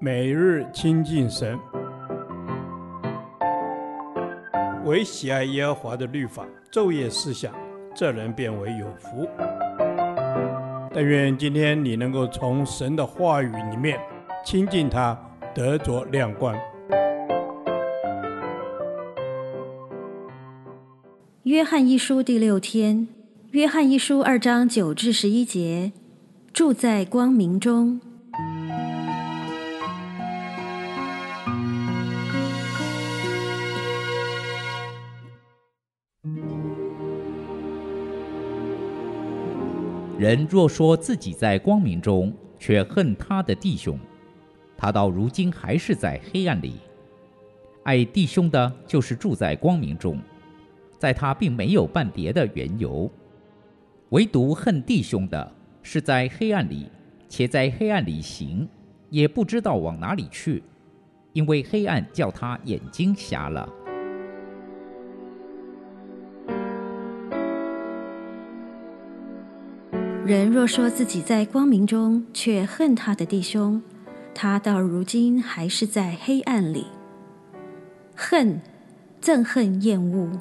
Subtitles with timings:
[0.00, 1.58] 每日亲近神，
[4.84, 7.54] 唯喜爱耶和华的律法，昼夜思想，
[7.94, 9.28] 这人便为有福。
[10.92, 13.98] 但愿今天你能够从神的话语里面
[14.44, 15.18] 亲近他，
[15.54, 16.54] 得着亮光。
[21.44, 23.08] 约翰一书第六天，
[23.50, 25.92] 约翰一书二章九至十一节，
[26.52, 28.00] 住在光明中。
[40.24, 43.98] 人若说自己在光明中，却恨他的弟兄，
[44.74, 46.76] 他到如今还是在黑暗里。
[47.82, 50.18] 爱弟兄的，就是住在光明中，
[50.98, 53.06] 在他并没有半别的缘由；
[54.12, 55.52] 唯独恨弟兄的，
[55.82, 56.88] 是在黑暗里，
[57.28, 58.66] 且在黑暗里行，
[59.10, 60.62] 也不知道往哪里去，
[61.34, 63.68] 因为黑暗叫他眼睛瞎了。
[70.26, 73.82] 人若说自己在光明中，却恨他的弟兄，
[74.34, 76.86] 他到如今还是在黑暗里。
[78.16, 78.58] 恨、
[79.20, 80.40] 憎恨、厌恶，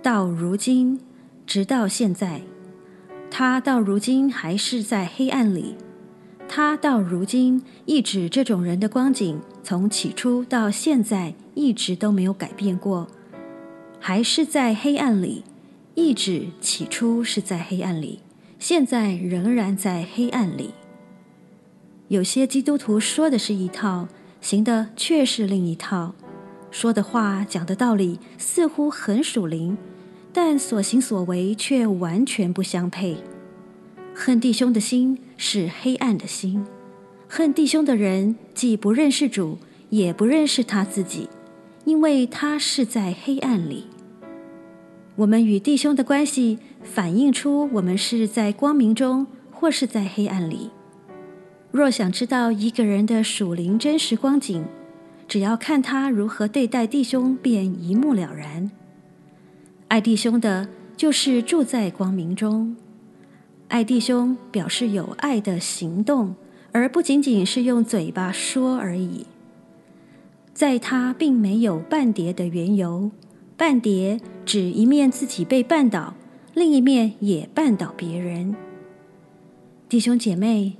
[0.00, 1.00] 到如今，
[1.44, 2.42] 直到现在，
[3.32, 5.74] 他到如今还是在黑暗里。
[6.48, 13.08] 他到如今，一指这种人的光景，从起初到现在一直都没有改变过，
[13.98, 15.42] 还是在黑暗里，
[15.96, 18.20] 一指起初是在黑暗里。
[18.66, 20.70] 现在仍然在黑暗里。
[22.08, 24.08] 有些基督徒说的是一套，
[24.40, 26.14] 行的却是另一套。
[26.70, 29.76] 说的话、讲的道理似乎很属灵，
[30.32, 33.18] 但所行所为却完全不相配。
[34.14, 36.64] 恨弟兄的心是黑暗的心，
[37.28, 39.58] 恨弟兄的人既不认识主，
[39.90, 41.28] 也不认识他自己，
[41.84, 43.88] 因为他是在黑暗里。
[45.16, 50.70] 我们与弟兄的关系，反映出我们是在光明中，或是在黑暗里。
[51.70, 54.64] 若想知道一个人的属灵真实光景，
[55.28, 58.70] 只要看他如何对待弟兄，便一目了然。
[59.86, 62.74] 爱弟兄的，就是住在光明中。
[63.68, 66.34] 爱弟兄表示有爱的行动，
[66.72, 69.26] 而不仅仅是用嘴巴说而已。
[70.52, 73.12] 在他并没有半点的缘由。
[73.56, 76.14] 绊跌指一面自己被绊倒，
[76.54, 78.54] 另一面也绊倒别人。
[79.88, 80.72] 弟兄姐妹，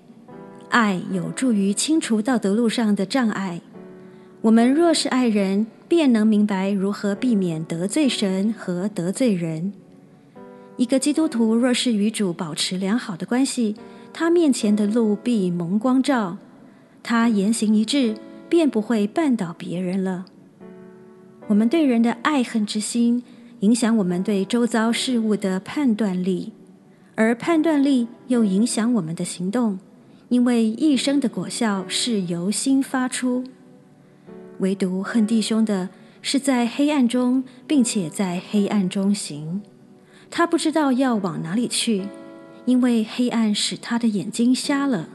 [0.71, 3.61] 爱有助于清除道德路上的障碍。
[4.41, 9.73] 我们若是爱人，便能明白如何避免得罪神和得罪人。
[10.77, 13.77] 一个基督徒若是与主保持良好的关系，
[14.13, 16.39] 他面前的路必蒙光照，
[17.05, 18.17] 他言行一致，
[18.49, 20.27] 便不会绊倒别人了。
[21.47, 23.23] 我们对人的爱恨之心，
[23.61, 26.53] 影响我们对周遭事物的判断力，
[27.15, 29.79] 而判断力又影响我们的行动，
[30.31, 33.45] 因为一生的果效是由心发出。
[34.61, 35.91] 唯独恨弟兄的，
[36.23, 39.61] 是在黑暗中，并且在黑暗中行，
[40.31, 42.07] 他不知道要往哪里去，
[42.65, 45.11] 因为黑暗使他的眼睛瞎了。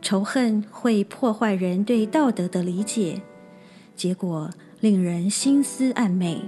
[0.00, 3.20] 仇恨会破坏人对道德的理解，
[3.94, 6.42] 结果，令人心思暗昧。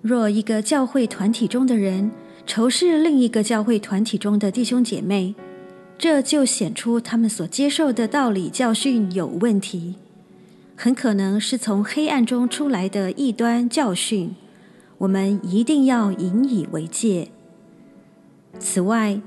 [0.00, 2.10] 若一个教会团体中的人
[2.46, 5.34] 仇视另一个教会团体中的弟兄姐妹，
[5.96, 9.94] 这就显出他们所接受的道理教训有问题，
[10.74, 14.34] 很可能是从黑暗中出来的异端教训。
[14.98, 17.28] 我们一定要引以为戒。
[18.58, 19.20] 此外，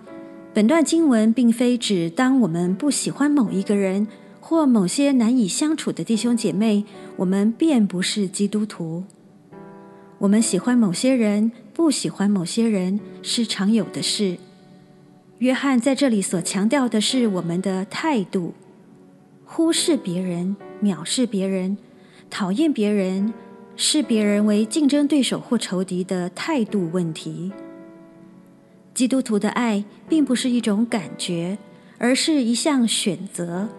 [0.54, 4.08] 本段经文并非指当我们不喜欢某一个人，
[4.48, 6.86] 或某些难以相处的弟兄姐妹，
[7.16, 9.04] 我们便不是基督徒。
[10.20, 14.38] 我们喜欢某些人，不喜欢某些人，是常有的事。
[15.40, 18.54] 约翰在这里所强调的是我们的态度：
[19.46, 21.76] 忽视别人、藐视别人、
[22.30, 23.34] 讨厌别人、
[23.76, 27.52] 视别人为竞争对手或仇敌的态度问题。
[28.94, 31.58] 基督徒的爱并不是一种感觉，
[31.98, 33.70] 而是一项选择。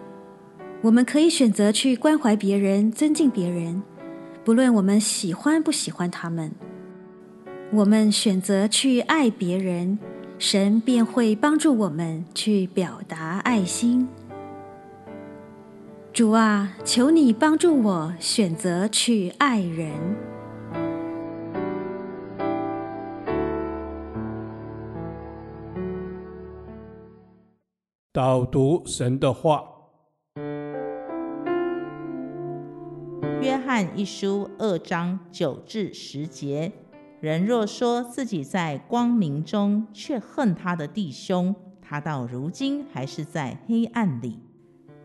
[0.83, 3.81] 我们可以选择去关怀别人、尊敬别人，
[4.45, 6.51] 不论我们喜欢不喜欢他们。
[7.73, 9.97] 我们选择去爱别人，
[10.37, 14.07] 神便会帮助我们去表达爱心。
[16.13, 19.91] 主啊，求你帮助我选择去爱人。
[28.13, 29.76] 导读神的话。
[33.77, 36.71] 翰一书二章九至十节：
[37.19, 44.39] 人若说自己在光明中，却恨他的弟兄，他到如今还是在黑暗里。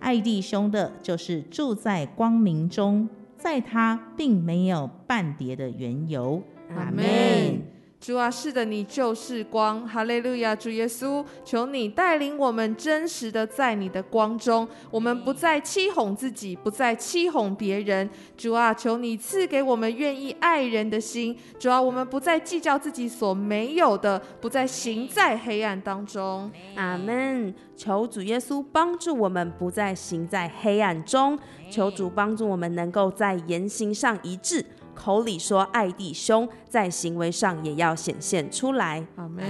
[0.01, 6.43] 爱弟兄的，就是住在光明中，在他并没有半叠的缘由。
[6.71, 7.72] 阿门。
[8.03, 10.57] 主啊，是的，你就是光，哈利路亚！
[10.57, 18.11] 主耶稣，求你带领我们真实的在你的光中，我们不再欺哄自己，不再欺哄别人。
[18.37, 21.39] 主啊，求你赐给我们愿意爱人的心。
[21.61, 26.51] 主啊，我们不再计较自己所没有的，不再行在黑暗当中。
[26.75, 27.55] 阿门。
[27.77, 31.39] 求主耶稣帮助我们，不再行在黑暗中。
[31.71, 34.65] 求主帮助我们，能够在言行上一致。
[34.95, 39.07] 口里说爱弟兄，在行为上也要显现出来。
[39.17, 39.43] 阿门。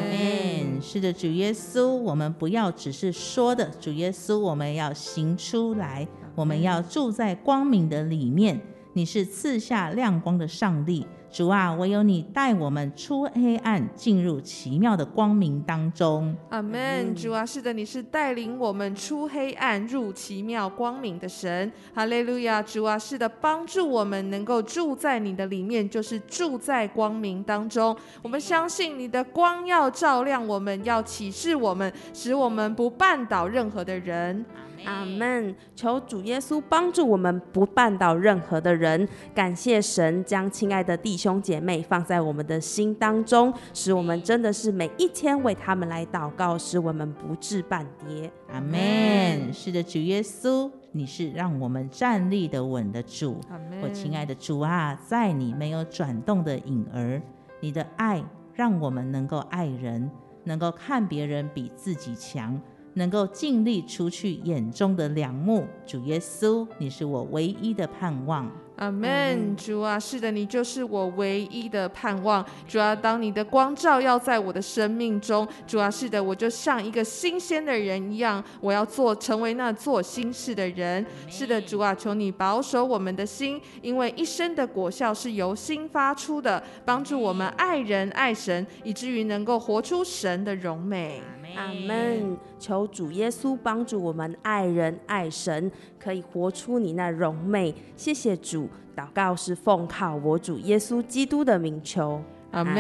[0.80, 6.06] 是的，主耶稣，我们不要只是说的，主耶稣，我们要行出来。
[6.34, 8.60] 我们要住在光明的里面。
[8.94, 11.06] 你是赐下亮光的上帝。
[11.32, 16.37] 主啊，唯有你带我们出黑暗，进入奇妙的光明当中。
[16.50, 17.14] 阿门。
[17.14, 21.73] 主啊，是的，你是带领我们出黑暗，入奇妙光明的神。
[21.94, 22.62] 哈利路亚。
[22.62, 27.96] 主啊，是的，帮助我们能够住在你的里面，就是住在光明当中。
[28.20, 34.44] 我们相信你的光要照亮我们，要启示我们，使我们不绊倒任何的人。
[34.84, 35.55] 阿门！
[35.75, 39.08] 求主耶稣帮助我们不绊倒任何的人。
[39.34, 48.31] 感谢神将亲爱的弟兄姐妹放在我们的心当中，使我们真的是每一天为他们来祷告，使我们不致绊跌。
[48.52, 49.52] 阿门！
[49.52, 53.40] 是的，主耶稣，你是让我们站立的稳的主。
[53.82, 57.20] 我亲爱的主啊，在你没有转动的影儿，
[57.61, 58.23] 你的爱
[58.55, 60.11] 让我们能够爱人，
[60.44, 62.61] 能够看别人比自己强。
[62.94, 68.50] 能够尽力除去眼中的两目，主耶稣，你是我唯一的盼望。
[68.82, 72.44] 阿门，主啊，是的，你就是我唯一的盼望。
[72.67, 81.06] 主啊，当你的光照耀在我的生命中，主啊，是的，我就像一个新鲜的人一样，我要做成为那做新事的人。
[81.29, 91.23] 是的，主啊，求你保守我们的心，因为一生的果效是由心发出的，帮助我们爱人爱神，以至于能够活出神的荣美。
[91.55, 92.37] 阿门。
[92.58, 97.75] 求主耶稣帮助我们爱人爱神，可以活出你那荣美。
[97.96, 102.22] 谢谢主，祷告是奉靠我主耶稣基督的名求。
[102.50, 102.74] 阿门。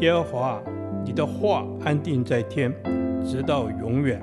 [0.00, 0.62] 耶和华，
[1.04, 2.72] 你的话安定在天，
[3.24, 4.20] 直到永远。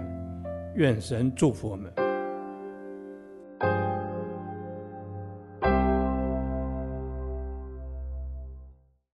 [0.76, 2.05] 愿神祝福我们。